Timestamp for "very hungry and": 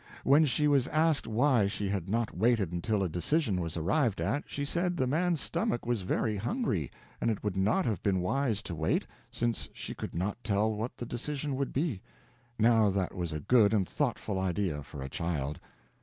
6.01-7.29